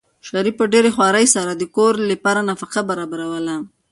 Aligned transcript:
شریف 0.27 0.55
په 0.59 0.65
ډېرې 0.73 0.89
خوارۍ 0.95 1.25
سره 1.35 1.51
د 1.55 1.63
کور 1.75 1.93
لپاره 2.11 2.41
نفقه 2.49 2.79
برابروله. 2.89 3.55